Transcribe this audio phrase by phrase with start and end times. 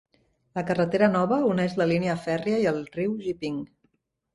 [0.59, 3.67] La carretera nova uneix la línia fèrria i el riu Gipping.